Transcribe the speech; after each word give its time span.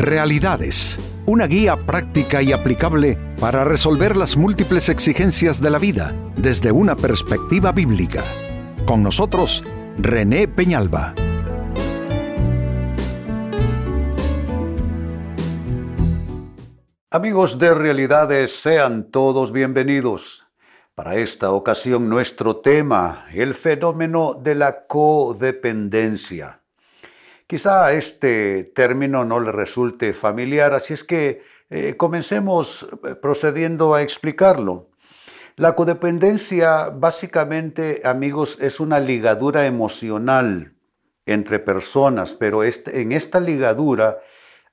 Realidades, 0.00 0.98
una 1.26 1.46
guía 1.46 1.76
práctica 1.76 2.40
y 2.40 2.52
aplicable 2.52 3.18
para 3.38 3.64
resolver 3.64 4.16
las 4.16 4.34
múltiples 4.34 4.88
exigencias 4.88 5.60
de 5.60 5.68
la 5.68 5.78
vida 5.78 6.14
desde 6.36 6.72
una 6.72 6.96
perspectiva 6.96 7.70
bíblica. 7.70 8.24
Con 8.86 9.02
nosotros, 9.02 9.62
René 9.98 10.48
Peñalba. 10.48 11.12
Amigos 17.10 17.58
de 17.58 17.74
Realidades, 17.74 18.56
sean 18.56 19.10
todos 19.10 19.52
bienvenidos. 19.52 20.46
Para 20.94 21.16
esta 21.16 21.50
ocasión 21.52 22.08
nuestro 22.08 22.56
tema, 22.56 23.26
el 23.34 23.52
fenómeno 23.52 24.32
de 24.32 24.54
la 24.54 24.86
codependencia. 24.86 26.59
Quizá 27.50 27.92
este 27.94 28.62
término 28.62 29.24
no 29.24 29.40
le 29.40 29.50
resulte 29.50 30.12
familiar, 30.12 30.72
así 30.72 30.94
es 30.94 31.02
que 31.02 31.42
eh, 31.68 31.96
comencemos 31.96 32.86
eh, 33.02 33.16
procediendo 33.16 33.92
a 33.92 34.02
explicarlo. 34.02 34.90
La 35.56 35.74
codependencia 35.74 36.90
básicamente, 36.90 38.02
amigos, 38.04 38.56
es 38.60 38.78
una 38.78 39.00
ligadura 39.00 39.66
emocional 39.66 40.74
entre 41.26 41.58
personas, 41.58 42.34
pero 42.34 42.62
en 42.62 43.10
esta 43.10 43.40
ligadura 43.40 44.20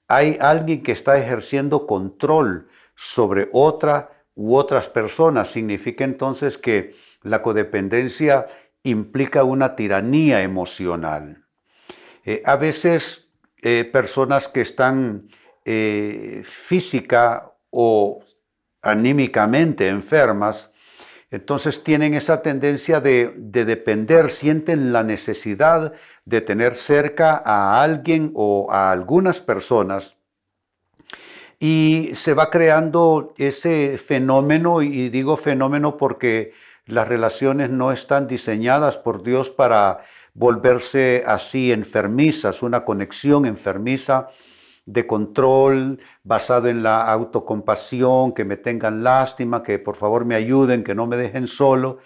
hay 0.08 0.38
alguien 0.40 0.84
que 0.84 0.92
está 0.92 1.18
ejerciendo 1.18 1.88
control 1.88 2.68
sobre 2.94 3.50
otra 3.54 4.12
u 4.36 4.56
otras 4.56 4.88
personas. 4.88 5.48
Significa 5.48 6.04
entonces 6.04 6.60
que 6.60 6.94
la 7.24 7.42
codependencia 7.42 8.46
implica 8.84 9.44
una 9.44 9.76
tiranía 9.76 10.44
emocional. 10.44 11.47
Eh, 12.28 12.44
a 12.44 12.58
veces 12.58 13.30
eh, 13.62 13.90
personas 13.90 14.50
que 14.50 14.60
están 14.60 15.30
eh, 15.64 16.42
física 16.44 17.54
o 17.70 18.22
anímicamente 18.82 19.88
enfermas, 19.88 20.74
entonces 21.32 21.86
tienen 21.86 22.14
esa 22.16 22.42
tendencia 22.42 23.00
de, 23.00 23.34
de, 23.38 23.64
depender, 23.64 24.30
sienten 24.30 24.92
la 24.92 25.04
necesidad 25.04 25.94
de 26.26 26.42
tener 26.42 26.76
cerca 26.76 27.42
a 27.46 27.82
alguien 27.82 28.34
o 28.36 28.68
a 28.72 28.92
algunas 28.92 29.40
personas. 29.40 30.18
Y 31.60 32.12
se 32.14 32.34
va 32.34 32.50
creando 32.50 33.34
ese 33.38 33.98
fenómeno, 33.98 34.82
y 34.82 35.08
digo 35.08 35.38
fenómeno 35.38 35.96
porque 35.96 36.52
las 36.86 37.08
relaciones 37.08 37.70
no 37.70 37.94
están 37.94 38.28
diseñadas 38.28 38.98
por 38.98 39.24
Dios 39.24 39.50
para 39.50 40.02
volverse 40.38 41.24
así 41.26 41.72
enfermizas, 41.72 42.62
una 42.62 42.86
conexión 42.86 43.48
enfermiza 43.48 44.28
de 44.86 45.08
control 45.08 46.00
basado 46.24 46.68
en 46.68 46.84
la 46.84 47.12
autocompasión, 47.12 48.34
que 48.34 48.46
me 48.46 48.56
tengan 48.56 49.04
lástima, 49.04 49.64
que 49.64 49.80
por 49.80 49.96
favor 49.96 50.26
me 50.26 50.36
ayuden, 50.36 50.84
que 50.84 50.94
no 50.94 51.08
me 51.08 51.18
dejen 51.18 51.48
solo. 51.48 51.98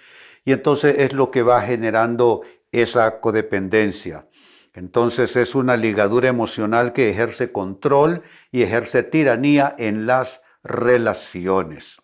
Y 0.45 0.53
entonces 0.53 0.95
es 0.97 1.13
lo 1.13 1.29
que 1.29 1.43
va 1.43 1.61
generando 1.61 2.41
esa 2.71 3.19
codependencia. 3.19 4.27
Entonces 4.73 5.35
es 5.35 5.53
una 5.53 5.75
ligadura 5.75 6.29
emocional 6.29 6.93
que 6.93 7.09
ejerce 7.09 7.51
control 7.51 8.23
y 8.49 8.63
ejerce 8.63 9.03
tiranía 9.03 9.75
en 9.77 10.05
las 10.05 10.41
relaciones. 10.63 12.01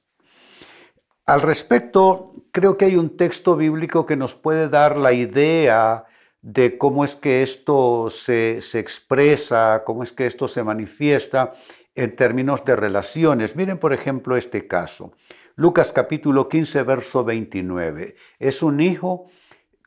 Al 1.26 1.42
respecto, 1.42 2.34
creo 2.52 2.76
que 2.76 2.86
hay 2.86 2.98
un 2.98 3.16
texto 3.16 3.56
bíblico 3.56 4.06
que 4.06 4.18
nos 4.18 4.36
puede 4.36 4.68
dar 4.68 4.98
la 4.98 5.14
idea 5.14 6.06
de 6.42 6.78
cómo 6.78 7.04
es 7.04 7.16
que 7.16 7.42
esto 7.42 8.10
se, 8.10 8.60
expresa, 8.74 9.84
cómo 9.86 10.04
es 10.04 10.12
que 10.12 10.26
esto 10.26 10.48
se 10.48 10.64
manifiesta 10.64 11.54
en 11.96 12.16
términos 12.16 12.64
de 12.64 12.76
relaciones. 12.76 13.56
Miren, 13.56 13.80
por 13.80 13.94
ejemplo, 13.94 14.38
este 14.38 14.68
caso. 14.68 15.14
Lucas 15.56 15.92
capítulo 15.92 16.48
15, 16.48 16.84
verso 16.84 17.24
29. 17.24 18.16
Es 18.40 18.62
un 18.62 18.80
hijo 18.80 19.26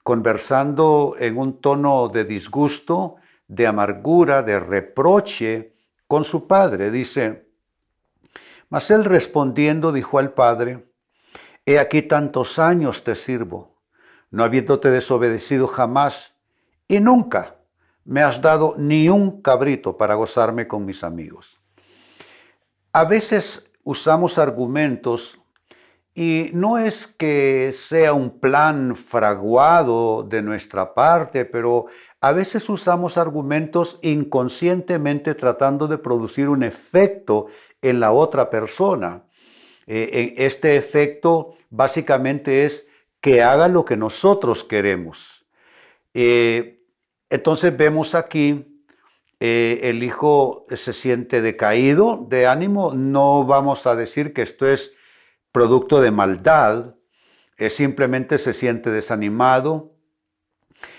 conversando 0.03 1.15
en 1.19 1.39
un 1.39 1.61
tono 1.61 2.09
de 2.09 2.25
disgusto, 2.25 3.17
de 3.47 3.67
amargura, 3.67 4.43
de 4.43 4.59
reproche 4.59 5.75
con 6.07 6.25
su 6.25 6.47
padre. 6.47 6.91
Dice, 6.91 7.49
mas 8.69 8.91
él 8.91 9.05
respondiendo 9.05 9.93
dijo 9.93 10.19
al 10.19 10.33
padre, 10.33 10.91
He 11.67 11.79
aquí 11.79 12.03
tantos 12.03 12.59
años 12.59 13.05
te 13.05 13.15
sirvo, 13.15 13.77
no 14.31 14.43
habiéndote 14.45 14.91
desobedecido 14.91 15.69
jamás, 15.69 16.40
y 16.91 16.99
nunca 16.99 17.55
me 18.05 18.21
has 18.21 18.43
dado 18.43 18.75
ni 18.77 19.09
un 19.09 19.43
cabrito 19.43 19.97
para 19.97 20.17
gozarme 20.17 20.67
con 20.67 20.85
mis 20.85 21.05
amigos. 21.05 21.61
A 22.93 23.05
veces 23.05 23.71
usamos 23.85 24.39
argumentos 24.39 25.41
y 26.17 26.51
no 26.53 26.79
es 26.79 27.07
que 27.07 27.73
sea 27.73 28.13
un 28.13 28.41
plan 28.41 28.97
fraguado 28.97 30.25
de 30.25 30.43
nuestra 30.43 30.93
parte, 30.93 31.45
pero 31.45 31.87
a 32.21 32.33
veces 32.33 32.69
usamos 32.69 33.17
argumentos 33.17 34.01
inconscientemente 34.03 35.37
tratando 35.37 35.87
de 35.87 35.99
producir 35.99 36.49
un 36.49 36.65
efecto 36.65 37.47
en 37.81 38.01
la 38.01 38.11
otra 38.11 38.51
persona. 38.51 39.23
Eh, 39.87 40.35
este 40.39 40.77
efecto 40.77 41.55
básicamente 41.71 42.65
es 42.65 42.89
que 43.21 43.43
haga 43.43 43.69
lo 43.69 43.85
que 43.85 43.97
nosotros 43.97 44.65
queremos. 44.65 45.47
Eh, 46.15 46.80
entonces 47.31 47.77
vemos 47.77 48.15
aquí, 48.15 48.83
eh, 49.39 49.81
el 49.85 50.03
hijo 50.03 50.67
se 50.69 50.93
siente 50.93 51.41
decaído 51.41 52.27
de 52.29 52.47
ánimo, 52.47 52.93
no 52.95 53.45
vamos 53.45 53.87
a 53.87 53.97
decir 53.97 54.35
que 54.35 54.43
esto 54.43 54.67
es 54.67 54.93
producto 55.53 56.01
de 56.01 56.11
maldad, 56.11 56.97
es 57.57 57.75
simplemente 57.75 58.39
se 58.39 58.53
siente 58.53 58.91
desanimado, 58.91 59.95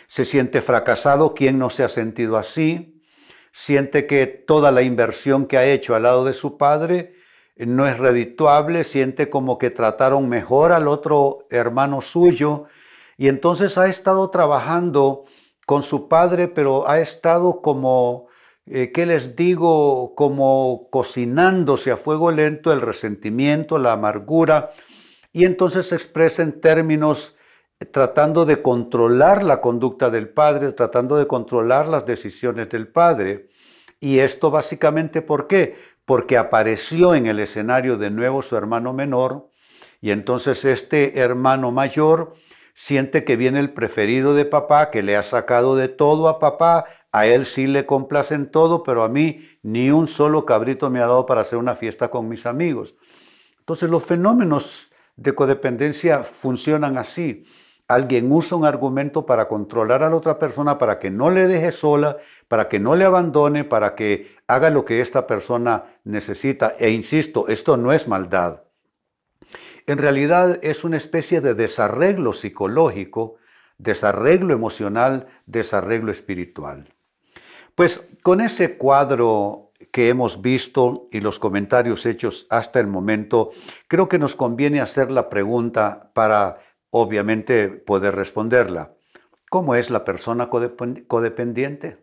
se 0.07 0.25
siente 0.25 0.61
fracasado, 0.61 1.33
¿quién 1.33 1.59
no 1.59 1.69
se 1.69 1.83
ha 1.83 1.89
sentido 1.89 2.37
así? 2.37 3.01
Siente 3.51 4.07
que 4.07 4.27
toda 4.27 4.71
la 4.71 4.81
inversión 4.81 5.45
que 5.45 5.57
ha 5.57 5.65
hecho 5.65 5.95
al 5.95 6.03
lado 6.03 6.25
de 6.25 6.33
su 6.33 6.57
padre 6.57 7.13
no 7.57 7.87
es 7.87 7.97
redituable, 7.97 8.83
siente 8.83 9.29
como 9.29 9.57
que 9.57 9.69
trataron 9.69 10.29
mejor 10.29 10.71
al 10.71 10.87
otro 10.87 11.47
hermano 11.49 12.01
suyo. 12.01 12.65
Y 13.17 13.27
entonces 13.27 13.77
ha 13.77 13.87
estado 13.87 14.29
trabajando 14.31 15.25
con 15.65 15.83
su 15.83 16.07
padre, 16.07 16.47
pero 16.47 16.87
ha 16.89 16.99
estado 16.99 17.61
como, 17.61 18.27
eh, 18.65 18.91
¿qué 18.91 19.05
les 19.05 19.35
digo? 19.35 20.15
Como 20.15 20.89
cocinándose 20.91 21.91
a 21.91 21.97
fuego 21.97 22.31
lento 22.31 22.71
el 22.73 22.81
resentimiento, 22.81 23.77
la 23.77 23.93
amargura, 23.93 24.71
y 25.31 25.45
entonces 25.45 25.87
se 25.87 25.95
expresa 25.95 26.41
en 26.41 26.59
términos 26.59 27.35
eh, 27.79 27.85
tratando 27.85 28.45
de 28.45 28.61
controlar 28.61 29.43
la 29.43 29.61
conducta 29.61 30.09
del 30.09 30.29
padre, 30.29 30.73
tratando 30.73 31.17
de 31.17 31.27
controlar 31.27 31.87
las 31.87 32.05
decisiones 32.05 32.69
del 32.69 32.87
padre. 32.87 33.49
Y 33.99 34.19
esto 34.19 34.51
básicamente, 34.51 35.21
¿por 35.21 35.47
qué? 35.47 35.75
Porque 36.05 36.37
apareció 36.37 37.15
en 37.15 37.27
el 37.27 37.39
escenario 37.39 37.97
de 37.97 38.09
nuevo 38.09 38.41
su 38.41 38.57
hermano 38.57 38.93
menor, 38.93 39.49
y 40.01 40.09
entonces 40.09 40.65
este 40.65 41.19
hermano 41.19 41.71
mayor 41.71 42.33
siente 42.81 43.23
que 43.23 43.35
viene 43.35 43.59
el 43.59 43.73
preferido 43.73 44.33
de 44.33 44.43
papá, 44.43 44.89
que 44.89 45.03
le 45.03 45.15
ha 45.15 45.21
sacado 45.21 45.75
de 45.75 45.87
todo 45.87 46.27
a 46.27 46.39
papá, 46.39 46.85
a 47.11 47.27
él 47.27 47.45
sí 47.45 47.67
le 47.67 47.85
complacen 47.85 48.49
todo, 48.49 48.81
pero 48.81 49.03
a 49.03 49.07
mí 49.07 49.47
ni 49.61 49.91
un 49.91 50.07
solo 50.07 50.47
cabrito 50.47 50.89
me 50.89 50.97
ha 50.97 51.03
dado 51.05 51.27
para 51.27 51.41
hacer 51.41 51.59
una 51.59 51.75
fiesta 51.75 52.07
con 52.09 52.27
mis 52.27 52.47
amigos. 52.47 52.95
Entonces 53.59 53.87
los 53.87 54.03
fenómenos 54.03 54.89
de 55.15 55.35
codependencia 55.35 56.23
funcionan 56.23 56.97
así. 56.97 57.43
Alguien 57.87 58.31
usa 58.31 58.57
un 58.57 58.65
argumento 58.65 59.27
para 59.27 59.47
controlar 59.47 60.01
a 60.01 60.09
la 60.09 60.15
otra 60.15 60.39
persona, 60.39 60.79
para 60.79 60.97
que 60.97 61.11
no 61.11 61.29
le 61.29 61.47
deje 61.47 61.71
sola, 61.71 62.17
para 62.47 62.67
que 62.67 62.79
no 62.79 62.95
le 62.95 63.05
abandone, 63.05 63.63
para 63.63 63.93
que 63.93 64.37
haga 64.47 64.71
lo 64.71 64.85
que 64.85 65.01
esta 65.01 65.27
persona 65.27 65.83
necesita. 66.03 66.73
E 66.79 66.89
insisto, 66.89 67.47
esto 67.47 67.77
no 67.77 67.93
es 67.93 68.07
maldad 68.07 68.63
en 69.91 69.97
realidad 69.97 70.59
es 70.61 70.83
una 70.83 70.97
especie 70.97 71.41
de 71.41 71.53
desarreglo 71.53 72.33
psicológico, 72.33 73.35
desarreglo 73.77 74.53
emocional, 74.53 75.27
desarreglo 75.45 76.11
espiritual. 76.11 76.93
Pues 77.75 78.01
con 78.23 78.41
ese 78.41 78.77
cuadro 78.77 79.71
que 79.91 80.09
hemos 80.09 80.41
visto 80.41 81.09
y 81.11 81.19
los 81.19 81.39
comentarios 81.39 82.05
hechos 82.05 82.47
hasta 82.49 82.79
el 82.79 82.87
momento, 82.87 83.49
creo 83.87 84.07
que 84.07 84.19
nos 84.19 84.35
conviene 84.35 84.79
hacer 84.79 85.11
la 85.11 85.29
pregunta 85.29 86.11
para 86.13 86.59
obviamente 86.91 87.67
poder 87.67 88.15
responderla. 88.15 88.93
¿Cómo 89.49 89.75
es 89.75 89.89
la 89.89 90.05
persona 90.05 90.49
codependiente? 90.49 91.97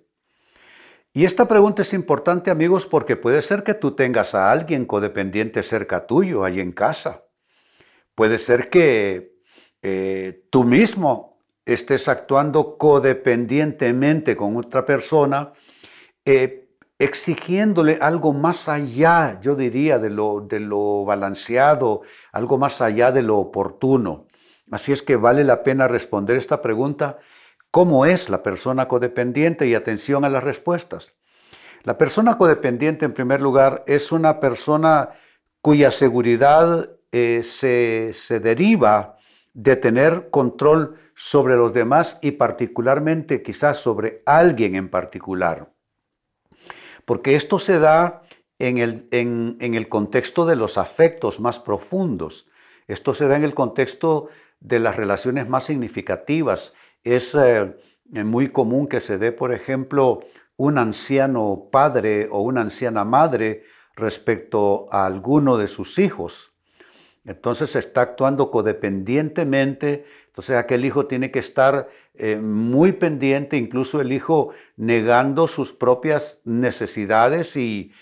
Y 1.14 1.24
esta 1.24 1.48
pregunta 1.48 1.82
es 1.82 1.94
importante 1.94 2.50
amigos 2.50 2.86
porque 2.86 3.16
puede 3.16 3.40
ser 3.40 3.62
que 3.62 3.74
tú 3.74 3.92
tengas 3.92 4.34
a 4.34 4.50
alguien 4.50 4.84
codependiente 4.84 5.62
cerca 5.62 6.06
tuyo, 6.06 6.44
ahí 6.44 6.60
en 6.60 6.72
casa. 6.72 7.22
Puede 8.18 8.38
ser 8.38 8.68
que 8.68 9.38
eh, 9.80 10.48
tú 10.50 10.64
mismo 10.64 11.38
estés 11.64 12.08
actuando 12.08 12.76
codependientemente 12.76 14.36
con 14.36 14.56
otra 14.56 14.84
persona, 14.84 15.52
eh, 16.24 16.68
exigiéndole 16.98 17.96
algo 18.00 18.32
más 18.32 18.68
allá, 18.68 19.40
yo 19.40 19.54
diría, 19.54 20.00
de 20.00 20.10
lo, 20.10 20.40
de 20.40 20.58
lo 20.58 21.04
balanceado, 21.04 22.00
algo 22.32 22.58
más 22.58 22.80
allá 22.80 23.12
de 23.12 23.22
lo 23.22 23.38
oportuno. 23.38 24.26
Así 24.72 24.90
es 24.90 25.00
que 25.00 25.14
vale 25.14 25.44
la 25.44 25.62
pena 25.62 25.86
responder 25.86 26.36
esta 26.36 26.60
pregunta, 26.60 27.18
¿cómo 27.70 28.04
es 28.04 28.28
la 28.28 28.42
persona 28.42 28.88
codependiente? 28.88 29.68
Y 29.68 29.76
atención 29.76 30.24
a 30.24 30.28
las 30.28 30.42
respuestas. 30.42 31.14
La 31.84 31.96
persona 31.96 32.36
codependiente, 32.36 33.04
en 33.04 33.14
primer 33.14 33.40
lugar, 33.40 33.84
es 33.86 34.10
una 34.10 34.40
persona 34.40 35.10
cuya 35.60 35.92
seguridad 35.92 36.97
eh, 37.12 37.42
se, 37.42 38.10
se 38.12 38.40
deriva 38.40 39.16
de 39.54 39.76
tener 39.76 40.30
control 40.30 40.96
sobre 41.14 41.56
los 41.56 41.72
demás 41.72 42.18
y 42.22 42.32
particularmente 42.32 43.42
quizás 43.42 43.78
sobre 43.78 44.22
alguien 44.26 44.74
en 44.74 44.88
particular 44.88 45.72
porque 47.08 47.36
esto 47.36 47.58
se 47.58 47.78
da 47.78 48.20
en 48.58 48.76
el, 48.76 49.08
en, 49.12 49.56
el, 49.60 49.88
contexto 49.88 50.44
de 50.44 50.56
los 50.56 50.76
afectos 50.76 51.40
más 51.40 51.58
profundos. 51.58 52.50
Esto 52.86 53.14
se 53.14 53.26
da 53.28 53.36
en 53.36 53.44
el 53.44 53.54
contexto 53.54 54.28
de 54.60 54.78
las 54.78 54.94
relaciones 54.96 55.48
más 55.48 55.64
significativas. 55.64 56.74
Es 57.02 57.34
eh, 57.34 57.74
muy 58.10 58.50
común 58.50 58.88
que 58.88 59.00
se 59.00 59.16
dé, 59.16 59.32
por 59.32 59.54
ejemplo, 59.54 60.20
un 60.58 60.76
anciano 60.76 61.68
padre 61.72 62.28
o 62.30 62.42
una 62.42 62.60
anciana 62.60 63.06
madre 63.06 63.62
respecto 63.96 64.84
a 64.90 65.06
alguno 65.06 65.56
de 65.56 65.68
sus 65.68 65.98
hijos. 65.98 66.52
Entonces 67.28 67.76
está 67.76 68.00
actuando 68.00 68.50
codependientemente, 68.50 70.06
entonces 70.28 70.56
aquel 70.56 70.86
hijo 70.86 71.06
tiene 71.06 71.30
que 71.30 71.40
estar 71.40 71.90
eh, 72.14 72.36
muy 72.36 72.92
pendiente, 72.92 73.58
incluso 73.58 74.00
el 74.00 74.12
hijo 74.12 74.48
negando 74.76 75.46
sus 75.46 75.74
propias 75.74 76.40
necesidades 76.44 77.54
y, 77.54 77.92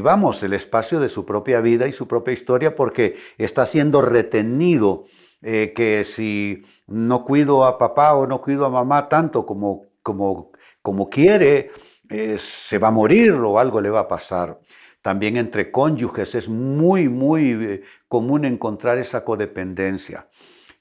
vamos, 0.00 0.40
el 0.44 0.52
espacio 0.52 1.00
de 1.00 1.08
su 1.08 1.26
propia 1.26 1.60
vida 1.60 1.88
y 1.88 1.92
su 1.92 2.06
propia 2.06 2.32
historia 2.32 2.76
porque 2.76 3.16
está 3.38 3.66
siendo 3.66 4.02
retenido, 4.02 5.06
eh, 5.42 5.72
que 5.74 6.04
si 6.04 6.62
no 6.86 7.24
cuido 7.24 7.64
a 7.64 7.78
papá 7.78 8.14
o 8.14 8.28
no 8.28 8.40
cuido 8.40 8.64
a 8.66 8.70
mamá 8.70 9.08
tanto 9.08 9.44
como, 9.44 9.86
como, 10.00 10.52
como 10.80 11.10
quiere, 11.10 11.72
eh, 12.08 12.36
se 12.38 12.78
va 12.78 12.88
a 12.88 12.92
morir 12.92 13.32
o 13.32 13.58
algo 13.58 13.80
le 13.80 13.90
va 13.90 14.00
a 14.00 14.08
pasar. 14.08 14.60
También 15.06 15.36
entre 15.36 15.70
cónyuges 15.70 16.34
es 16.34 16.48
muy, 16.48 17.08
muy 17.08 17.52
eh, 17.52 17.82
común 18.08 18.44
encontrar 18.44 18.98
esa 18.98 19.24
codependencia. 19.24 20.26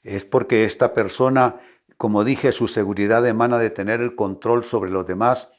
Es 0.01 0.25
porque 0.25 0.65
esta 0.65 0.95
persona, 0.95 1.57
como 1.95 2.23
dije, 2.23 2.51
su 2.51 2.67
seguridad 2.67 3.27
emana 3.27 3.59
de 3.59 3.69
tener 3.69 4.01
el 4.01 4.15
control 4.15 4.63
sobre 4.63 4.89
los 4.89 5.05
demás, 5.05 5.49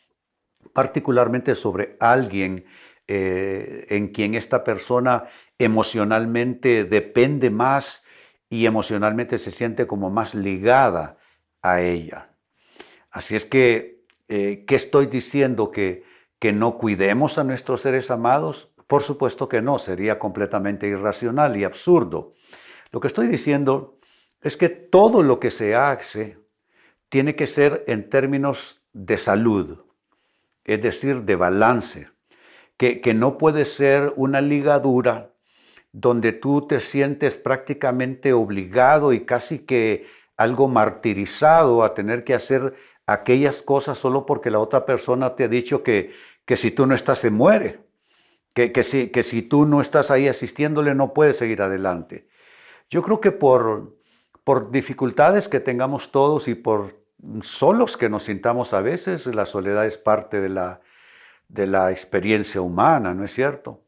particularmente 0.72 1.54
sobre 1.54 1.96
alguien 2.00 2.64
eh, 3.06 3.86
en 3.90 4.08
quien 4.08 4.34
esta 4.34 4.64
persona 4.64 5.26
emocionalmente 5.60 6.82
depende 6.82 7.50
más 7.50 8.02
y 8.50 8.66
emocionalmente 8.66 9.38
se 9.38 9.52
siente 9.52 9.86
como 9.86 10.10
más 10.10 10.34
ligada 10.34 11.18
a 11.62 11.82
ella. 11.82 12.34
Así 13.12 13.36
es 13.36 13.44
que, 13.44 14.02
eh, 14.26 14.64
¿qué 14.66 14.74
estoy 14.74 15.06
diciendo? 15.06 15.70
Que 15.70 16.15
que 16.46 16.52
no 16.52 16.78
cuidemos 16.78 17.38
a 17.38 17.42
nuestros 17.42 17.80
seres 17.80 18.08
amados? 18.08 18.72
Por 18.86 19.02
supuesto 19.02 19.48
que 19.48 19.60
no, 19.60 19.80
sería 19.80 20.20
completamente 20.20 20.86
irracional 20.86 21.56
y 21.56 21.64
absurdo. 21.64 22.34
Lo 22.92 23.00
que 23.00 23.08
estoy 23.08 23.26
diciendo 23.26 23.98
es 24.40 24.56
que 24.56 24.68
todo 24.68 25.24
lo 25.24 25.40
que 25.40 25.50
se 25.50 25.74
hace 25.74 26.38
tiene 27.08 27.34
que 27.34 27.48
ser 27.48 27.82
en 27.88 28.08
términos 28.08 28.80
de 28.92 29.18
salud, 29.18 29.82
es 30.64 30.80
decir, 30.80 31.22
de 31.22 31.34
balance, 31.34 32.10
que, 32.76 33.00
que 33.00 33.12
no 33.12 33.38
puede 33.38 33.64
ser 33.64 34.12
una 34.14 34.40
ligadura 34.40 35.32
donde 35.90 36.30
tú 36.30 36.64
te 36.68 36.78
sientes 36.78 37.36
prácticamente 37.36 38.32
obligado 38.32 39.12
y 39.12 39.26
casi 39.26 39.58
que 39.58 40.06
algo 40.36 40.68
martirizado 40.68 41.82
a 41.82 41.92
tener 41.92 42.22
que 42.22 42.34
hacer 42.34 42.72
aquellas 43.04 43.62
cosas 43.62 43.98
solo 43.98 44.26
porque 44.26 44.50
la 44.52 44.60
otra 44.60 44.86
persona 44.86 45.34
te 45.34 45.42
ha 45.42 45.48
dicho 45.48 45.82
que, 45.82 46.12
que 46.46 46.56
si 46.56 46.70
tú 46.70 46.86
no 46.86 46.94
estás 46.94 47.18
se 47.18 47.30
muere, 47.30 47.80
que, 48.54 48.72
que, 48.72 48.82
si, 48.82 49.08
que 49.08 49.22
si 49.22 49.42
tú 49.42 49.66
no 49.66 49.82
estás 49.82 50.10
ahí 50.10 50.28
asistiéndole 50.28 50.94
no 50.94 51.12
puedes 51.12 51.36
seguir 51.36 51.60
adelante. 51.60 52.28
Yo 52.88 53.02
creo 53.02 53.20
que 53.20 53.32
por, 53.32 53.98
por 54.44 54.70
dificultades 54.70 55.48
que 55.48 55.60
tengamos 55.60 56.10
todos 56.10 56.48
y 56.48 56.54
por 56.54 57.04
solos 57.42 57.96
que 57.96 58.08
nos 58.08 58.22
sintamos 58.24 58.72
a 58.72 58.80
veces, 58.80 59.26
la 59.26 59.44
soledad 59.44 59.84
es 59.84 59.98
parte 59.98 60.40
de 60.40 60.48
la, 60.48 60.80
de 61.48 61.66
la 61.66 61.90
experiencia 61.90 62.60
humana, 62.60 63.12
¿no 63.12 63.24
es 63.24 63.34
cierto? 63.34 63.82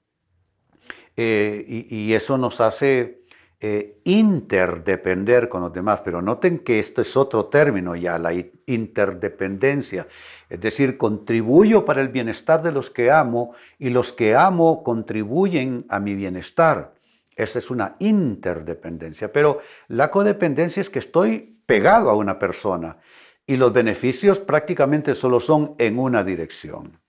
Eh, 1.17 1.65
y, 1.67 1.97
y, 1.97 2.15
eso 2.15 2.39
nos 2.39 2.61
hace 2.61 3.18
eh, 3.61 3.99
interdepender 4.05 5.49
con 5.49 5.63
los 5.63 5.73
demás, 5.73 6.01
pero 6.01 6.23
noten 6.23 6.61
que 6.61 6.79
esto 6.79 7.03
es 7.03 7.17
otro 7.17 7.47
término 7.47 7.97
ya, 7.97 8.17
la 8.17 8.33
interdependencia, 8.67 10.07
es 10.49 10.61
decir, 10.61 10.97
contribuyo 10.97 11.85
para 11.85 12.01
el 12.01 12.09
bienestar 12.09 12.63
de 12.63 12.71
los 12.71 12.89
que 12.89 13.11
amo 13.11 13.55
y 13.77 13.91
los 13.91 14.13
que 14.13 14.37
amo 14.37 14.85
contribuyen 14.85 15.87
a 15.89 15.99
mi 15.99 16.15
bienestar. 16.15 16.95
Esa 17.35 17.59
es 17.59 17.69
una 17.69 17.97
interdependencia, 17.99 19.33
pero 19.33 19.61
la 19.89 20.13
codependencia 20.13 20.81
es 20.81 20.89
que 20.89 21.01
estoy 21.01 21.61
pegado 21.67 22.11
a 22.11 22.15
una 22.15 22.39
persona 22.39 22.99
y 23.45 23.57
los 23.57 23.73
beneficios 23.73 24.39
prácticamente 24.39 25.17
solo 25.17 25.41
son 25.41 25.75
en 25.79 25.99
una 25.99 26.23
dirección. 26.23 27.01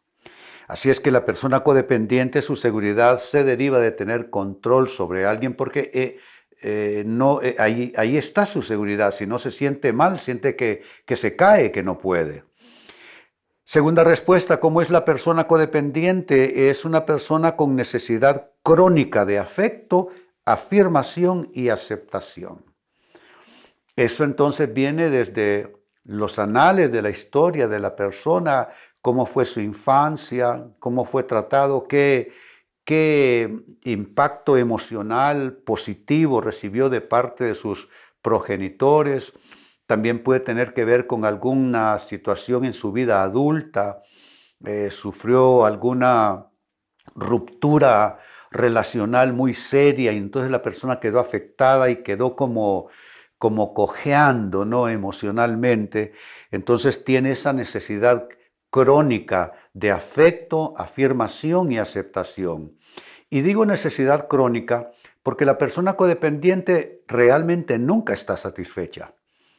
Así 0.67 0.89
es 0.91 0.99
que 0.99 1.09
la 1.09 1.25
persona 1.25 1.63
codependiente, 1.63 2.43
su 2.43 2.55
seguridad 2.55 3.17
se 3.17 3.43
deriva 3.43 3.79
de 3.79 3.91
tener 3.91 4.29
control 4.29 4.87
sobre 4.87 5.25
alguien 5.25 5.55
porque 5.55 5.89
eh, 5.93 6.19
eh, 6.61 7.03
no, 7.05 7.41
eh, 7.41 7.55
ahí, 7.57 7.93
ahí, 7.95 8.17
está 8.17 8.45
su 8.45 8.61
seguridad. 8.61 9.13
Si 9.13 9.25
no 9.25 9.39
se 9.39 9.51
siente 9.51 9.93
mal, 9.93 10.19
siente 10.19 10.55
que, 10.55 10.81
que 11.05 11.15
se 11.15 11.35
cae, 11.35 11.71
que 11.71 11.83
no 11.83 11.97
puede. 11.99 12.43
Segunda 13.63 14.03
respuesta, 14.03 14.59
¿cómo 14.59 14.81
es 14.81 14.89
la 14.89 15.05
persona 15.05 15.47
codependiente? 15.47 16.69
Es 16.69 16.85
una 16.85 17.05
persona 17.05 17.55
con 17.55 17.75
necesidad 17.75 18.51
crónica 18.63 19.25
de 19.25 19.37
afecto, 19.37 20.09
afirmación 20.43 21.49
y 21.53 21.69
aceptación. 21.69 22.65
Eso 23.95 24.23
entonces 24.23 24.73
viene 24.73 25.09
desde 25.09 25.75
los 26.03 26.39
anales 26.39 26.91
de 26.91 27.01
la 27.01 27.09
historia 27.09 27.67
de 27.67 27.79
la 27.79 27.95
persona, 27.95 28.69
cómo 29.01 29.25
fue 29.25 29.45
su 29.45 29.61
infancia, 29.61 30.67
cómo 30.79 31.05
fue 31.05 31.23
tratado, 31.23 31.87
qué, 31.87 32.31
qué 32.89 33.55
impacto 33.83 34.57
emocional 34.57 35.53
positivo 35.57 36.41
recibió 36.41 36.89
de 36.89 37.01
parte 37.01 37.43
de 37.43 37.53
sus 37.53 37.87
progenitores. 38.23 39.31
También 39.85 40.23
puede 40.23 40.39
tener 40.39 40.73
que 40.73 40.85
ver 40.85 41.05
con 41.05 41.23
alguna 41.23 41.99
situación 41.99 42.65
en 42.65 42.73
su 42.73 42.91
vida 42.91 43.21
adulta, 43.21 44.01
eh, 44.65 44.89
sufrió 44.89 45.65
alguna 45.65 46.47
ruptura 47.13 48.17
relacional 48.49 49.33
muy 49.33 49.53
seria 49.53 50.11
y 50.11 50.17
entonces 50.17 50.49
la 50.49 50.63
persona 50.63 50.99
quedó 50.99 51.19
afectada 51.19 51.91
y 51.91 51.97
quedó 51.97 52.35
como, 52.35 52.89
como 53.37 53.75
cojeando 53.75 54.65
¿no? 54.65 54.89
emocionalmente. 54.89 56.13
Entonces 56.49 57.03
tiene 57.03 57.33
esa 57.33 57.53
necesidad 57.53 58.27
crónica 58.69 59.53
de 59.73 59.91
afecto, 59.91 60.73
afirmación 60.77 61.71
y 61.71 61.79
aceptación. 61.79 62.77
Y 63.29 63.41
digo 63.41 63.65
necesidad 63.65 64.27
crónica 64.27 64.91
porque 65.23 65.45
la 65.45 65.57
persona 65.57 65.93
codependiente 65.95 67.03
realmente 67.07 67.77
nunca 67.77 68.13
está 68.13 68.37
satisfecha. 68.37 69.13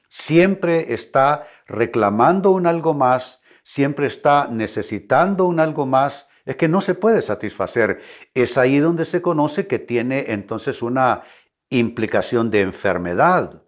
Siempre 0.08 0.92
está 0.92 1.46
reclamando 1.66 2.50
un 2.50 2.66
algo 2.66 2.94
más, 2.94 3.42
siempre 3.62 4.06
está 4.06 4.48
necesitando 4.50 5.46
un 5.46 5.60
algo 5.60 5.86
más. 5.86 6.28
Es 6.44 6.56
que 6.56 6.66
no 6.66 6.80
se 6.80 6.94
puede 6.94 7.22
satisfacer. 7.22 8.00
Es 8.34 8.58
ahí 8.58 8.78
donde 8.78 9.04
se 9.04 9.22
conoce 9.22 9.68
que 9.68 9.78
tiene 9.78 10.26
entonces 10.28 10.82
una 10.82 11.22
implicación 11.68 12.50
de 12.50 12.62
enfermedad, 12.62 13.62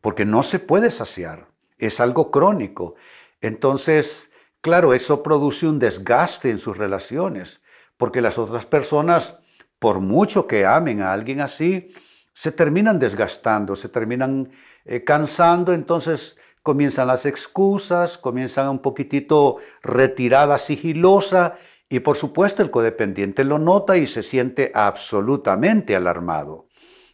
porque 0.00 0.24
no 0.24 0.44
se 0.44 0.60
puede 0.60 0.90
saciar. 0.90 1.48
Es 1.78 1.98
algo 1.98 2.30
crónico. 2.30 2.94
Entonces, 3.40 4.30
claro, 4.62 4.94
eso 4.94 5.22
produce 5.22 5.66
un 5.66 5.78
desgaste 5.78 6.48
en 6.48 6.58
sus 6.58 6.78
relaciones 6.78 7.60
porque 7.98 8.20
las 8.20 8.38
otras 8.38 8.66
personas, 8.66 9.38
por 9.78 10.00
mucho 10.00 10.46
que 10.46 10.64
amen 10.64 11.02
a 11.02 11.12
alguien 11.12 11.40
así, 11.40 11.90
se 12.34 12.50
terminan 12.50 12.98
desgastando, 12.98 13.76
se 13.76 13.88
terminan 13.88 14.50
eh, 14.84 15.04
cansando, 15.04 15.72
entonces 15.72 16.38
comienzan 16.62 17.08
las 17.08 17.26
excusas, 17.26 18.16
comienzan 18.16 18.70
un 18.70 18.78
poquitito 18.80 19.58
retirada 19.82 20.58
sigilosa 20.58 21.58
y 21.88 22.00
por 22.00 22.16
supuesto 22.16 22.62
el 22.62 22.70
codependiente 22.70 23.44
lo 23.44 23.58
nota 23.58 23.96
y 23.96 24.06
se 24.06 24.22
siente 24.22 24.72
absolutamente 24.74 25.94
alarmado. 25.94 26.66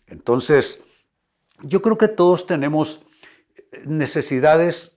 Entonces, 0.07 0.81
yo 1.63 1.83
creo 1.83 1.99
que 1.99 2.09
todos 2.09 2.47
tenemos 2.47 3.03
necesidades 3.85 4.97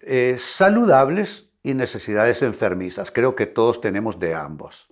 eh, 0.00 0.36
saludables 0.38 1.47
necesidades 1.74 2.42
enfermizas. 2.42 3.10
Creo 3.10 3.34
que 3.34 3.46
todos 3.46 3.80
tenemos 3.80 4.18
de 4.18 4.34
ambos. 4.34 4.88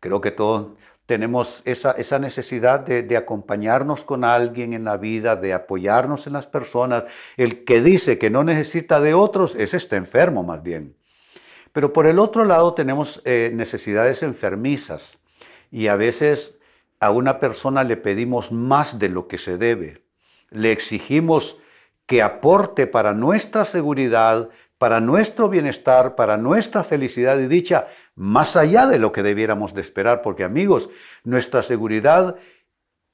Creo 0.00 0.20
que 0.20 0.30
todos 0.30 0.72
tenemos 1.06 1.62
esa, 1.64 1.92
esa 1.92 2.18
necesidad 2.18 2.80
de, 2.80 3.02
de, 3.02 3.16
acompañarnos 3.16 4.04
con 4.04 4.24
alguien 4.24 4.72
en 4.72 4.84
la 4.84 4.96
vida, 4.96 5.36
de 5.36 5.52
apoyarnos 5.52 6.26
en 6.26 6.32
las 6.32 6.46
personas. 6.46 7.04
El 7.36 7.64
que 7.64 7.82
dice 7.82 8.18
que 8.18 8.30
no 8.30 8.42
necesita 8.44 9.00
de 9.00 9.14
otros, 9.14 9.54
ese 9.54 9.76
está 9.76 9.96
enfermo 9.96 10.42
más 10.42 10.62
bien. 10.62 10.96
Pero 11.72 11.92
por 11.92 12.06
el 12.06 12.18
otro 12.18 12.44
lado 12.44 12.72
tenemos 12.72 13.20
eh, 13.24 13.50
necesidades 13.52 14.22
enfermizas 14.22 15.18
y 15.70 15.88
a 15.88 15.96
veces 15.96 16.58
a 17.00 17.10
una 17.10 17.40
persona 17.40 17.84
le 17.84 17.96
pedimos 17.96 18.52
más 18.52 18.98
de 18.98 19.08
lo 19.08 19.26
que 19.26 19.38
se 19.38 19.58
debe. 19.58 20.02
Le 20.50 20.70
exigimos 20.70 21.58
que 22.06 22.22
aporte 22.22 22.86
para 22.86 23.12
nuestra 23.12 23.64
seguridad, 23.64 24.48
para 24.84 25.00
nuestro 25.00 25.48
bienestar, 25.48 26.14
para 26.14 26.36
nuestra 26.36 26.84
felicidad 26.84 27.38
y 27.40 27.46
dicha, 27.46 27.86
más 28.16 28.54
allá 28.54 28.86
de 28.86 28.98
lo 28.98 29.12
que 29.12 29.22
debiéramos 29.22 29.72
de 29.72 29.80
esperar, 29.80 30.20
porque 30.20 30.44
amigos, 30.44 30.90
nuestra 31.22 31.62
seguridad 31.62 32.36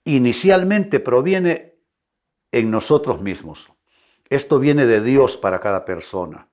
inicialmente 0.03 0.99
proviene 0.99 1.77
en 2.51 2.73
nosotros 2.73 3.23
mismos. 3.23 3.71
Esto 4.29 4.59
viene 4.59 4.85
de 4.85 5.01
Dios 5.01 5.37
para 5.37 5.61
cada 5.61 5.85
persona. 5.85 6.49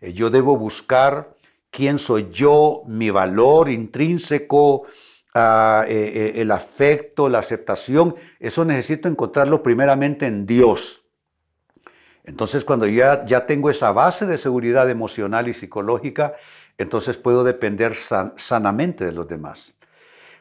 Eh, 0.00 0.12
yo 0.12 0.30
debo 0.30 0.56
buscar 0.56 1.34
quién 1.68 1.98
soy 1.98 2.28
yo, 2.30 2.84
mi 2.86 3.10
valor 3.10 3.68
intrínseco, 3.68 4.86
ah, 5.34 5.84
eh, 5.88 6.12
eh, 6.14 6.40
el 6.40 6.52
afecto, 6.52 7.28
la 7.28 7.40
aceptación. 7.40 8.14
Eso 8.38 8.64
necesito 8.64 9.08
encontrarlo 9.08 9.60
primeramente 9.60 10.26
en 10.26 10.46
Dios. 10.46 11.01
Entonces, 12.24 12.64
cuando 12.64 12.86
ya, 12.86 13.24
ya 13.24 13.46
tengo 13.46 13.68
esa 13.70 13.92
base 13.92 14.26
de 14.26 14.38
seguridad 14.38 14.88
emocional 14.88 15.48
y 15.48 15.54
psicológica, 15.54 16.34
entonces 16.78 17.16
puedo 17.16 17.44
depender 17.44 17.94
sanamente 17.94 19.04
de 19.04 19.12
los 19.12 19.28
demás. 19.28 19.74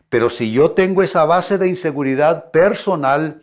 Pero 0.09 0.29
si 0.29 0.51
yo 0.51 0.71
tengo 0.71 1.03
esa 1.03 1.25
base 1.25 1.57
de 1.57 1.67
inseguridad 1.67 2.51
personal, 2.51 3.41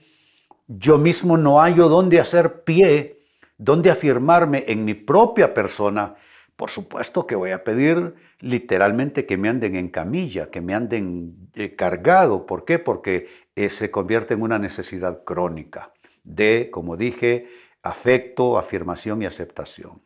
yo 0.67 0.99
mismo 0.99 1.37
no 1.37 1.61
hallo 1.61 1.89
dónde 1.89 2.21
hacer 2.21 2.63
pie, 2.63 3.23
dónde 3.57 3.91
afirmarme 3.91 4.65
en 4.69 4.85
mi 4.85 4.95
propia 4.95 5.55
persona, 5.55 6.15
por 6.57 6.71
supuesto 6.71 7.27
que 7.27 7.37
voy 7.37 7.53
a 7.53 7.63
pedir 7.63 8.15
literalmente 8.41 9.27
que 9.27 9.37
me 9.37 9.49
anden 9.49 9.77
en 9.77 9.89
camilla, 9.89 10.51
que 10.51 10.61
me 10.61 10.75
anden 10.75 11.51
eh, 11.55 11.77
cargado. 11.77 12.47
¿Por 12.47 12.65
qué? 12.65 12.79
Porque 12.79 13.29
eh, 13.55 13.71
se 13.71 13.91
convierte 13.91 14.35
en 14.35 14.43
una 14.43 14.59
necesidad 14.59 15.23
crónica 15.25 15.93
de, 16.25 16.69
como 16.73 16.97
dije, 16.97 17.49
afecto, 17.83 18.59
afirmación 18.59 19.23
y 19.23 19.27
aceptación. 19.27 20.03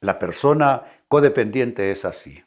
La 0.00 0.18
persona 0.18 0.82
codependiente 1.08 1.90
es 1.90 2.04
así. 2.04 2.42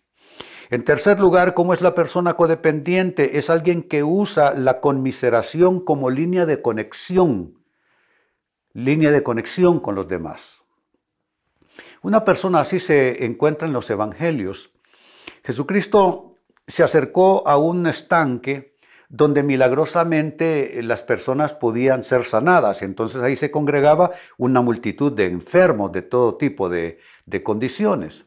En 0.70 0.84
tercer 0.84 1.20
lugar, 1.20 1.54
¿cómo 1.54 1.74
es 1.74 1.82
la 1.82 1.94
persona 1.94 2.34
codependiente? 2.36 3.38
Es 3.38 3.50
alguien 3.50 3.84
que 3.84 4.04
usa 4.04 4.54
la 4.56 4.80
conmiseración 4.82 5.80
como 5.80 6.10
línea 6.10 6.46
de 6.46 6.62
conexión, 6.62 7.64
línea 8.74 9.12
de 9.12 9.22
conexión 9.22 9.80
con 9.80 9.94
los 9.94 10.08
demás. 10.08 10.64
Una 12.02 12.26
persona 12.26 12.62
así 12.62 12.80
se 12.80 13.26
encuentra 13.26 13.68
en 13.68 13.74
los 13.74 13.90
evangelios. 13.90 14.72
Jesucristo 15.44 16.38
se 16.66 16.84
acercó 16.84 17.48
a 17.48 17.58
un 17.58 17.86
estanque 17.88 18.73
donde 19.14 19.44
milagrosamente 19.44 20.82
las 20.82 21.04
personas 21.04 21.54
podían 21.54 22.04
ser 22.04 22.24
sanadas. 22.24 22.82
Entonces 22.82 23.22
ahí 23.22 23.36
se 23.36 23.52
congregaba 23.52 24.10
una 24.40 24.62
multitud 24.62 25.12
de 25.12 25.28
enfermos 25.28 25.92
de 25.92 26.02
todo 26.02 26.36
tipo 26.36 26.68
de, 26.68 26.98
condiciones. 27.44 28.26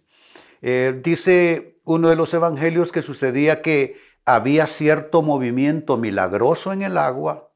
Eh, 0.63 0.97
dice 1.03 1.81
uno 1.83 2.09
de 2.09 2.15
los 2.15 2.33
evangelios 2.35 2.93
que 2.93 3.03
sucedía 3.03 3.63
que 3.63 3.97
había 4.25 4.69
cierto 4.69 5.23
movimiento 5.23 5.97
milagroso 5.97 6.73
en 6.73 6.83
el 6.83 6.99
agua 6.99 7.51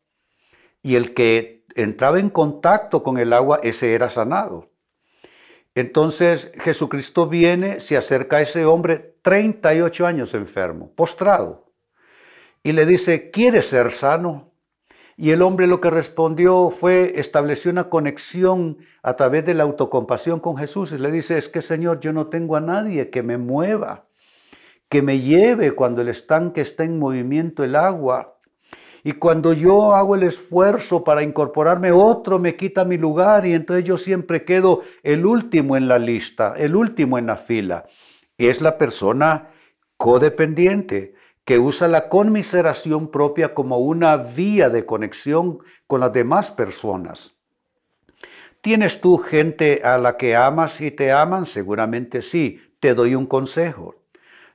y 0.82 0.96
el 0.96 1.14
que 1.14 1.64
entraba 1.76 2.18
en 2.18 2.30
contacto 2.30 3.04
con 3.04 3.16
el 3.16 3.32
agua, 3.32 3.60
ese 3.62 3.94
era 3.94 4.10
sanado. 4.10 4.72
Entonces 5.76 6.50
Jesucristo 6.58 7.28
viene, 7.28 7.78
se 7.78 7.96
acerca 7.96 8.38
a 8.38 8.40
ese 8.40 8.64
hombre 8.64 9.14
38 9.22 10.04
años 10.04 10.34
enfermo, 10.34 10.92
postrado 10.96 11.69
y 12.62 12.72
le 12.72 12.86
dice, 12.86 13.30
¿quieres 13.30 13.66
ser 13.66 13.90
sano? 13.90 14.52
Y 15.16 15.32
el 15.32 15.42
hombre 15.42 15.66
lo 15.66 15.80
que 15.80 15.90
respondió 15.90 16.70
fue, 16.70 17.20
estableció 17.20 17.70
una 17.70 17.90
conexión 17.90 18.78
a 19.02 19.16
través 19.16 19.44
de 19.44 19.52
la 19.52 19.64
autocompasión 19.64 20.40
con 20.40 20.56
Jesús 20.56 20.92
y 20.92 20.98
le 20.98 21.10
dice, 21.10 21.36
es 21.36 21.48
que 21.48 21.60
Señor, 21.60 22.00
yo 22.00 22.12
no 22.12 22.28
tengo 22.28 22.56
a 22.56 22.60
nadie 22.60 23.10
que 23.10 23.22
me 23.22 23.36
mueva, 23.36 24.06
que 24.88 25.02
me 25.02 25.20
lleve 25.20 25.72
cuando 25.72 26.00
el 26.00 26.08
estanque 26.08 26.62
está 26.62 26.84
en 26.84 26.98
movimiento 26.98 27.64
el 27.64 27.76
agua. 27.76 28.38
Y 29.02 29.12
cuando 29.12 29.52
yo 29.52 29.94
hago 29.94 30.14
el 30.14 30.22
esfuerzo 30.22 31.04
para 31.04 31.22
incorporarme, 31.22 31.92
otro 31.92 32.38
me 32.38 32.56
quita 32.56 32.84
mi 32.84 32.98
lugar 32.98 33.46
y 33.46 33.54
entonces 33.54 33.84
yo 33.84 33.96
siempre 33.96 34.44
quedo 34.44 34.82
el 35.02 35.24
último 35.24 35.76
en 35.76 35.88
la 35.88 35.98
lista, 35.98 36.54
el 36.56 36.76
último 36.76 37.18
en 37.18 37.26
la 37.26 37.36
fila. 37.36 37.86
Es 38.36 38.60
la 38.60 38.76
persona 38.76 39.50
codependiente 39.98 41.14
que 41.44 41.58
usa 41.58 41.88
la 41.88 42.08
conmiseración 42.08 43.10
propia 43.10 43.54
como 43.54 43.78
una 43.78 44.16
vía 44.16 44.70
de 44.70 44.86
conexión 44.86 45.58
con 45.86 46.00
las 46.00 46.12
demás 46.12 46.50
personas. 46.50 47.34
¿Tienes 48.60 49.00
tú 49.00 49.16
gente 49.16 49.80
a 49.84 49.96
la 49.96 50.16
que 50.16 50.36
amas 50.36 50.80
y 50.80 50.90
te 50.90 51.12
aman? 51.12 51.46
Seguramente 51.46 52.20
sí. 52.20 52.60
Te 52.78 52.94
doy 52.94 53.14
un 53.14 53.26
consejo. 53.26 53.94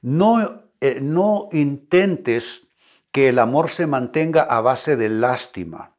No, 0.02 0.64
eh, 0.80 1.00
no 1.02 1.50
intentes 1.52 2.68
que 3.12 3.30
el 3.30 3.40
amor 3.40 3.70
se 3.70 3.88
mantenga 3.88 4.42
a 4.42 4.62
base 4.62 4.96
de 4.96 5.10
lástima, 5.10 5.96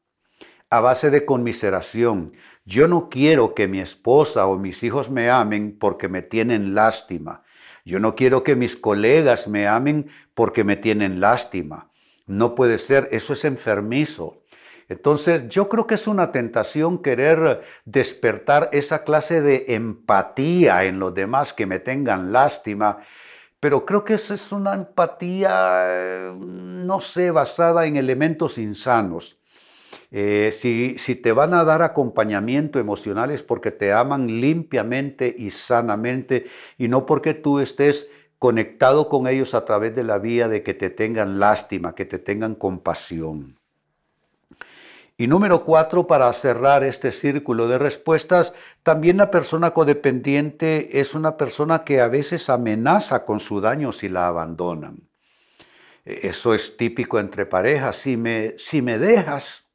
a 0.70 0.80
base 0.80 1.10
de 1.10 1.24
conmiseración. 1.24 2.34
Yo 2.64 2.86
no 2.86 3.08
quiero 3.08 3.54
que 3.54 3.66
mi 3.66 3.80
esposa 3.80 4.46
o 4.46 4.58
mis 4.58 4.82
hijos 4.82 5.10
me 5.10 5.30
amen 5.30 5.76
porque 5.78 6.08
me 6.08 6.22
tienen 6.22 6.74
lástima. 6.74 7.42
Yo 7.86 8.00
no 8.00 8.16
quiero 8.16 8.42
que 8.42 8.56
mis 8.56 8.76
colegas 8.76 9.46
me 9.46 9.68
amen 9.68 10.10
porque 10.34 10.64
me 10.64 10.74
tienen 10.76 11.20
lástima. 11.20 11.88
No 12.26 12.56
puede 12.56 12.78
ser, 12.78 13.08
eso 13.12 13.32
es 13.32 13.44
enfermizo. 13.44 14.42
Entonces, 14.88 15.48
yo 15.48 15.68
creo 15.68 15.86
que 15.86 15.94
es 15.94 16.08
una 16.08 16.32
tentación 16.32 17.00
querer 17.00 17.62
despertar 17.84 18.70
esa 18.72 19.04
clase 19.04 19.40
de 19.40 19.66
empatía 19.68 20.84
en 20.84 20.98
los 20.98 21.14
demás 21.14 21.52
que 21.52 21.66
me 21.66 21.78
tengan 21.78 22.32
lástima, 22.32 22.98
pero 23.60 23.86
creo 23.86 24.04
que 24.04 24.14
esa 24.14 24.34
es 24.34 24.50
una 24.50 24.74
empatía, 24.74 26.32
no 26.34 27.00
sé, 27.00 27.30
basada 27.30 27.86
en 27.86 27.96
elementos 27.96 28.58
insanos. 28.58 29.38
Eh, 30.18 30.50
si, 30.50 30.96
si 30.96 31.14
te 31.14 31.32
van 31.32 31.52
a 31.52 31.62
dar 31.62 31.82
acompañamiento 31.82 32.78
emocional 32.78 33.30
es 33.30 33.42
porque 33.42 33.70
te 33.70 33.92
aman 33.92 34.40
limpiamente 34.40 35.34
y 35.36 35.50
sanamente 35.50 36.46
y 36.78 36.88
no 36.88 37.04
porque 37.04 37.34
tú 37.34 37.60
estés 37.60 38.08
conectado 38.38 39.10
con 39.10 39.26
ellos 39.26 39.52
a 39.52 39.66
través 39.66 39.94
de 39.94 40.04
la 40.04 40.16
vía 40.16 40.48
de 40.48 40.62
que 40.62 40.72
te 40.72 40.88
tengan 40.88 41.38
lástima, 41.38 41.94
que 41.94 42.06
te 42.06 42.18
tengan 42.18 42.54
compasión. 42.54 43.58
Y 45.18 45.26
número 45.26 45.66
cuatro, 45.66 46.06
para 46.06 46.32
cerrar 46.32 46.82
este 46.82 47.12
círculo 47.12 47.68
de 47.68 47.76
respuestas, 47.76 48.54
también 48.82 49.18
la 49.18 49.30
persona 49.30 49.72
codependiente 49.72 50.98
es 50.98 51.14
una 51.14 51.36
persona 51.36 51.84
que 51.84 52.00
a 52.00 52.08
veces 52.08 52.48
amenaza 52.48 53.26
con 53.26 53.38
su 53.38 53.60
daño 53.60 53.92
si 53.92 54.08
la 54.08 54.28
abandonan. 54.28 54.96
Eso 56.06 56.54
es 56.54 56.78
típico 56.78 57.20
entre 57.20 57.44
parejas. 57.44 57.96
Si 57.96 58.16
me, 58.16 58.54
si 58.56 58.80
me 58.80 58.96
dejas, 58.98 59.65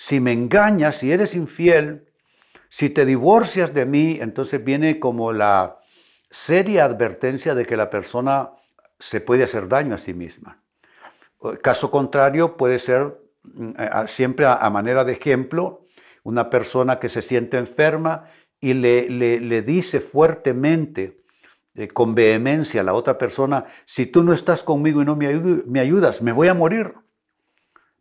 si 0.00 0.18
me 0.18 0.32
engañas, 0.32 0.96
si 0.96 1.12
eres 1.12 1.34
infiel, 1.34 2.06
si 2.70 2.88
te 2.88 3.04
divorcias 3.04 3.74
de 3.74 3.84
mí, 3.84 4.16
entonces 4.18 4.64
viene 4.64 4.98
como 4.98 5.34
la 5.34 5.78
seria 6.30 6.86
advertencia 6.86 7.54
de 7.54 7.66
que 7.66 7.76
la 7.76 7.90
persona 7.90 8.52
se 8.98 9.20
puede 9.20 9.44
hacer 9.44 9.68
daño 9.68 9.94
a 9.94 9.98
sí 9.98 10.14
misma. 10.14 10.62
Caso 11.60 11.90
contrario 11.90 12.56
puede 12.56 12.78
ser 12.78 13.20
mm, 13.42 13.72
siempre 14.06 14.46
a 14.46 14.70
manera 14.70 15.04
de 15.04 15.12
ejemplo 15.12 15.84
una 16.22 16.48
persona 16.48 16.98
que 16.98 17.10
se 17.10 17.20
siente 17.20 17.58
enferma 17.58 18.24
y 18.58 18.72
le, 18.72 19.60
dice 19.60 20.00
fuertemente, 20.00 21.20
eh, 21.74 21.88
con 21.88 22.14
vehemencia 22.14 22.80
a 22.80 22.84
la 22.84 22.94
otra 22.94 23.18
persona, 23.18 23.66
si 23.84 24.06
tú 24.06 24.22
no 24.22 24.32
estás 24.32 24.62
conmigo 24.62 25.02
y 25.02 25.04
no 25.04 25.14
me 25.14 25.80
ayudas, 25.80 26.22
me 26.22 26.32
voy 26.32 26.48
a 26.48 26.54
morir 26.54 26.94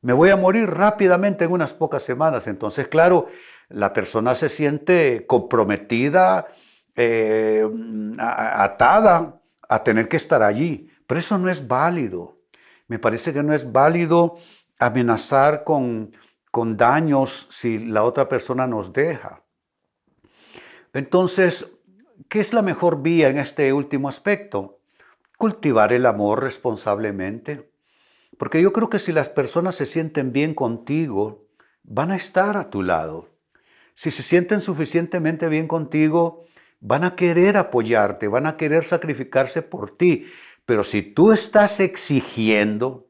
me 0.02 0.14
voy 0.14 0.30
a 0.30 0.36
morir 0.36 0.70
rápidamente 0.70 1.46
en 1.46 1.52
unas 1.52 1.74
pocas 1.74 2.04
semanas. 2.04 2.48
Entonces, 2.48 2.88
claro, 2.88 3.28
la 3.68 3.92
persona 3.94 4.36
se 4.36 4.50
siente 4.50 5.26
comprometida, 5.28 6.48
eh, 6.96 7.68
atada 8.18 9.42
a 9.68 9.84
tener 9.84 10.08
que 10.08 10.18
estar 10.18 10.42
allí. 10.42 10.90
Pero 11.06 11.20
eso 11.20 11.38
no 11.38 11.50
es 11.50 11.68
válido. 11.68 12.38
Me 12.88 13.00
parece 13.00 13.34
que 13.34 13.44
no 13.44 13.54
es 13.54 13.72
válido 13.72 14.38
amenazar 14.80 15.64
con, 15.64 16.12
con 16.52 16.78
daños 16.78 17.48
si 17.50 17.80
la 17.80 18.04
otra 18.04 18.30
persona 18.30 18.68
nos 18.68 18.94
deja. 18.94 19.44
Entonces, 20.94 21.68
¿qué 22.28 22.40
es 22.40 22.54
la 22.54 22.62
mejor 22.62 23.02
vía 23.02 23.30
en 23.30 23.38
este 23.38 23.72
último 23.74 24.10
aspecto? 24.10 24.80
Cultivar 25.38 25.94
el 25.94 26.06
amor 26.06 26.44
responsablemente. 26.44 27.70
Porque 28.40 28.62
yo 28.62 28.72
creo 28.72 28.90
que 28.90 29.00
si 29.00 29.12
las 29.12 29.28
personas 29.28 29.76
se 29.76 29.86
sienten 29.86 30.32
bien 30.32 30.54
contigo, 30.54 31.50
van 31.84 32.10
a 32.10 32.16
estar 32.16 32.56
a 32.56 32.70
tu 32.70 32.84
lado. 32.84 33.28
Si 33.96 34.12
se 34.12 34.24
sienten 34.24 34.62
suficientemente 34.62 35.50
bien 35.50 35.68
contigo, 35.68 36.46
van 36.80 37.04
a 37.04 37.18
querer 37.18 37.58
apoyarte, 37.58 38.30
van 38.30 38.48
a 38.48 38.56
querer 38.56 38.86
sacrificarse 38.86 39.62
por 39.62 39.98
ti. 39.98 40.32
Pero 40.66 40.86
si 40.86 41.02
tú 41.02 41.34
estás 41.34 41.82
exigiendo 41.82 43.10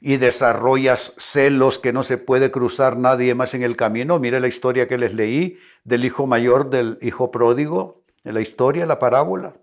y 0.00 0.16
desarrollas 0.18 1.12
celos 1.18 1.80
que 1.80 1.92
no 1.92 2.04
se 2.04 2.16
puede 2.16 2.52
cruzar 2.52 2.96
nadie 2.96 3.34
más 3.34 3.54
en 3.54 3.64
el 3.64 3.76
camino, 3.76 4.20
mire 4.20 4.38
la 4.38 4.46
historia 4.46 4.86
que 4.86 4.96
les 4.96 5.12
leí 5.12 5.58
del 5.82 6.04
hijo 6.04 6.28
mayor 6.28 6.70
del 6.70 7.00
hijo 7.02 7.32
pródigo, 7.32 8.04
en 8.22 8.34
la 8.34 8.42
historia, 8.42 8.86
la 8.86 9.00
parábola. 9.00 9.56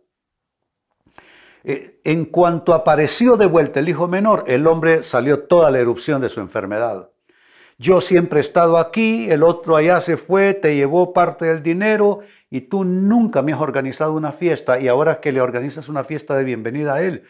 Eh, 1.63 1.99
en 2.03 2.25
cuanto 2.25 2.73
apareció 2.73 3.37
de 3.37 3.45
vuelta 3.45 3.79
el 3.79 3.89
hijo 3.89 4.07
menor, 4.07 4.43
el 4.47 4.67
hombre 4.67 5.03
salió 5.03 5.43
toda 5.43 5.71
la 5.71 5.79
erupción 5.79 6.21
de 6.21 6.29
su 6.29 6.39
enfermedad. 6.39 7.09
Yo 7.79 8.01
siempre 8.01 8.39
he 8.39 8.41
estado 8.41 8.79
aquí, 8.79 9.29
el 9.29 9.43
otro 9.43 9.75
allá 9.75 10.01
se 10.01 10.17
fue, 10.17 10.55
te 10.55 10.75
llevó 10.75 11.13
parte 11.13 11.45
del 11.45 11.61
dinero 11.61 12.21
y 12.49 12.61
tú 12.61 12.83
nunca 12.83 13.43
me 13.43 13.53
has 13.53 13.61
organizado 13.61 14.13
una 14.13 14.31
fiesta 14.31 14.79
y 14.79 14.87
ahora 14.87 15.21
que 15.21 15.31
le 15.31 15.41
organizas 15.41 15.87
una 15.87 16.03
fiesta 16.03 16.35
de 16.35 16.43
bienvenida 16.43 16.95
a 16.95 17.03
él. 17.03 17.23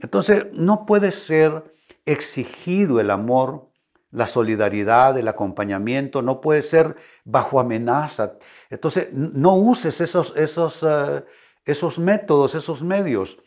Entonces, 0.00 0.46
no 0.52 0.86
puede 0.86 1.12
ser 1.12 1.72
exigido 2.04 2.98
el 2.98 3.10
amor, 3.12 3.68
la 4.10 4.26
solidaridad, 4.26 5.16
el 5.18 5.28
acompañamiento, 5.28 6.20
no 6.20 6.40
puede 6.40 6.62
ser 6.62 6.96
bajo 7.24 7.60
amenaza. 7.60 8.38
Entonces, 8.70 9.08
no 9.12 9.54
uses 9.54 10.00
esos, 10.00 10.34
esos, 10.36 10.82
eh, 10.82 11.24
esos 11.64 11.98
métodos, 11.98 12.54
esos 12.54 12.82
medios. 12.82 13.38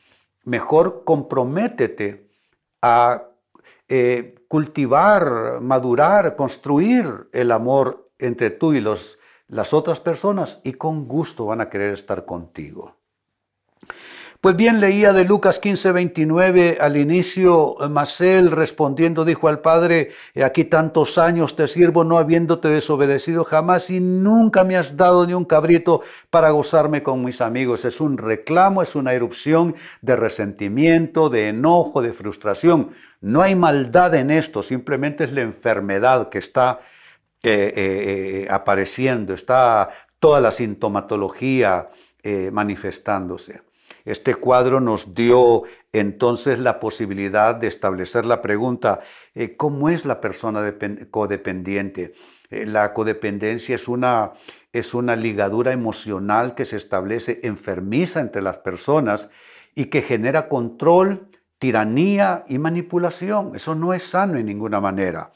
Mejor 0.50 1.04
comprométete 1.06 2.28
a 2.82 3.24
eh, 3.88 4.34
cultivar, 4.48 5.62
madurar, 5.62 6.36
construir 6.36 7.30
el 7.34 7.52
amor 7.52 8.10
entre 8.18 8.50
tú 8.50 8.74
y 8.74 8.82
los, 8.82 9.20
las 9.48 9.76
otras 9.76 10.00
personas 10.00 10.60
y 10.64 10.74
con 10.74 11.08
gusto 11.08 11.46
van 11.46 11.62
a 11.62 11.70
querer 11.70 11.94
estar 11.94 12.26
contigo. 12.26 12.99
Pues 14.42 14.56
bien, 14.56 14.80
leía 14.80 15.12
de 15.12 15.26
Lucas 15.26 15.60
15, 15.60 15.92
29 15.92 16.78
al 16.80 16.96
inicio, 16.96 17.76
Masel 17.90 18.52
respondiendo 18.52 19.26
dijo 19.26 19.50
al 19.50 19.60
padre, 19.60 20.12
aquí 20.42 20.64
tantos 20.64 21.18
años 21.18 21.58
te 21.58 21.68
sirvo 21.68 22.06
no 22.06 22.18
habiéndote 22.18 22.70
desobedecido 22.70 23.44
jamás 23.44 23.90
y 23.90 24.00
nunca 24.00 24.64
me 24.64 24.78
has 24.78 24.96
dado 24.96 25.28
ni 25.28 25.34
un 25.34 25.44
cabrito 25.44 26.04
para 26.30 26.52
gozarme 26.52 27.04
con 27.04 27.22
mis 27.22 27.42
amigos. 27.42 27.84
Es 27.84 28.00
un 28.00 28.18
reclamo, 28.18 28.82
es 28.82 28.96
una 28.96 29.12
erupción 29.12 29.76
de 30.02 30.16
resentimiento, 30.16 31.30
de 31.30 31.50
enojo, 31.50 32.02
de 32.02 32.14
frustración. 32.14 32.92
No 33.20 33.42
hay 33.42 33.56
maldad 33.56 34.16
en 34.16 34.32
esto, 34.32 34.64
simplemente 34.64 35.26
es 35.26 35.34
la 35.34 35.42
enfermedad 35.42 36.30
que 36.30 36.38
está 36.38 36.80
eh, 37.44 37.74
eh, 37.76 37.76
eh, 37.76 38.48
apareciendo, 38.50 39.34
está 39.34 39.90
toda 40.18 40.40
la 40.40 40.54
sintomatología 40.54 41.90
manifestándose. 42.52 43.69
Este 44.10 44.34
cuadro 44.34 44.80
nos 44.80 45.14
dio 45.14 45.64
entonces 45.94 46.58
la 46.58 46.80
posibilidad 46.80 47.54
de 47.54 47.68
establecer 47.68 48.26
la 48.26 48.42
pregunta, 48.42 49.02
¿cómo 49.56 49.88
es 49.88 50.04
la 50.04 50.20
persona 50.20 50.74
codependiente? 51.12 52.14
la 52.50 52.92
codependencia 52.96 53.76
es 53.76 53.88
una, 53.88 54.32
es 54.74 54.96
una 54.96 55.16
ligadura 55.16 55.72
emocional 55.72 56.56
que 56.56 56.66
se 56.66 56.78
establece 56.78 57.40
enfermiza 57.44 58.20
entre 58.20 58.42
las 58.42 58.58
personas 58.58 59.30
y 59.76 59.86
que 59.86 60.02
genera 60.02 60.50
control, 60.50 61.28
tiranía 61.60 62.46
y 62.48 62.58
manipulación. 62.58 63.52
Eso 63.54 63.76
no 63.76 63.94
es 63.94 64.02
sano 64.02 64.40
en 64.40 64.48
ninguna 64.48 64.82
manera. 64.82 65.32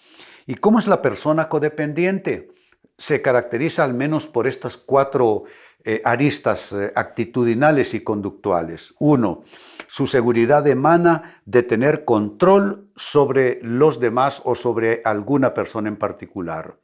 ¿Y 0.48 0.56
cómo 0.56 0.80
es 0.80 0.88
la 0.88 1.02
persona 1.02 1.48
codependiente? 1.48 2.50
Se 2.98 3.22
caracteriza 3.22 3.84
al 3.84 3.94
menos 3.94 4.28
por 4.28 4.48
estas 4.48 4.78
cuatro 4.78 5.44
eh, 5.86 6.02
aristas 6.06 6.72
eh, 6.72 6.94
actitudinales 6.96 7.94
y 7.94 8.02
conductuales. 8.02 8.94
Uno, 9.00 9.44
su 9.88 10.08
seguridad 10.08 10.66
emana 10.68 11.42
de 11.46 11.64
tener 11.64 12.06
control 12.06 12.88
sobre 12.96 13.60
los 13.62 14.00
demás 14.00 14.42
o 14.46 14.56
sobre 14.56 15.02
alguna 15.04 15.54
persona 15.54 15.90
en 15.90 15.98
particular. 15.98 16.78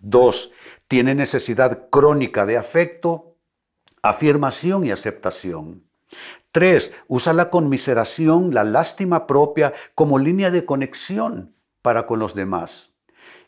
Dos, 0.00 0.50
tiene 0.86 1.14
necesidad 1.14 1.88
crónica 1.88 2.44
de 2.44 2.58
afecto, 2.58 3.36
afirmación 4.02 4.84
y 4.84 4.90
aceptación. 4.90 5.84
Tres, 6.50 6.92
usa 7.08 7.32
la 7.32 7.48
conmiseración, 7.48 8.52
la 8.52 8.64
lástima 8.64 9.26
propia 9.26 9.72
como 9.94 10.18
línea 10.18 10.50
de 10.50 10.66
conexión 10.66 11.54
para 11.80 12.06
con 12.06 12.18
los 12.18 12.34
demás. 12.34 12.90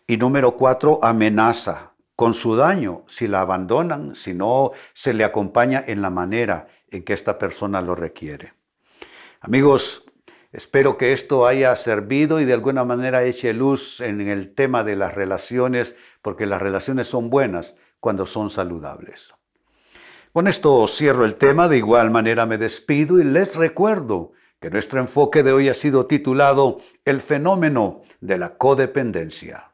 Y 0.07 0.17
número 0.17 0.57
cuatro, 0.57 0.99
amenaza 1.03 1.94
con 2.17 2.35
su 2.35 2.57
daño 2.57 3.05
si 3.07 3.29
la 3.29 3.41
abandonan, 3.41 4.15
si 4.15 4.35
no 4.35 4.73
se 4.93 5.13
le 5.13 5.25
acompaña 5.25 5.83
en 5.87 6.03
la 6.03 6.11
manera 6.11 6.69
en 6.91 7.05
que 7.05 7.13
esta 7.13 7.39
persona 7.39 7.81
lo 7.81 7.95
requiere. 7.95 8.55
Amigos, 9.41 10.05
espero 10.53 10.97
que 10.97 11.13
esto 11.13 11.47
haya 11.47 11.75
servido 11.77 12.41
y 12.41 12.45
de 12.45 12.53
alguna 12.53 12.85
manera 12.85 13.25
eche 13.25 13.53
luz 13.53 14.01
en 14.01 14.21
el 14.21 14.55
tema 14.55 14.85
de 14.85 14.97
las 14.97 15.15
relaciones, 15.15 15.97
porque 16.23 16.47
las 16.47 16.63
relaciones 16.63 17.09
son 17.09 17.31
buenas 17.31 17.77
cuando 18.01 18.27
son 18.27 18.51
saludables. 18.51 19.35
Con 20.33 20.49
esto 20.49 20.87
cierro 20.87 21.25
el 21.25 21.37
tema, 21.37 21.69
de 21.69 21.79
igual 21.79 22.11
manera 22.11 22.47
me 22.47 22.59
despido 22.59 23.21
y 23.21 23.25
les 23.25 23.57
recuerdo 23.57 24.33
que 24.61 24.71
nuestro 24.71 24.99
enfoque 24.99 25.43
de 25.43 25.53
hoy 25.53 25.69
ha 25.69 25.75
sido 25.75 26.07
titulado 26.07 26.79
El 27.05 27.21
fenómeno 27.21 28.03
de 28.21 28.39
la 28.39 28.57
codependencia. 28.57 29.74